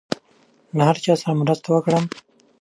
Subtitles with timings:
[0.77, 2.05] له هر چا سره مرسته وکړم.